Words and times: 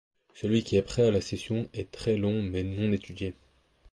Celui 0.33 0.63
qui 0.63 0.77
est 0.77 0.81
prêt 0.81 1.05
à 1.05 1.11
la 1.11 1.21
session 1.21 1.69
est 1.73 1.91
très 1.91 2.17
long 2.17 2.41
mais 2.41 2.63
non 2.63 2.91
étudié. 2.91 3.35